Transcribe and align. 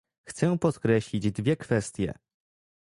Chcę 0.29 0.57
podkreślić 0.57 1.31
dwie 1.31 1.57
kwestie 1.57 2.13